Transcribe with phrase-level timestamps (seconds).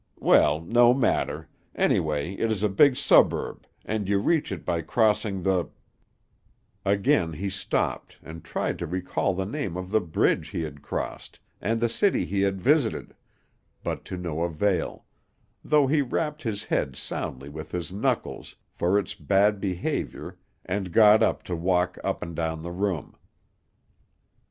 [0.17, 5.43] Well, no matter; anyway it is a big suburb, and you reach it by crossing
[5.43, 5.69] the"
[6.93, 11.37] Again he stopped, and tried to recall the name of the bridge he had crossed,
[11.61, 13.13] and the city he had visited,
[13.83, 15.05] but to no avail;
[15.63, 21.21] though he rapped his head soundly with his knuckles, for its bad behavior, and got
[21.21, 23.15] up to walk up and down the room.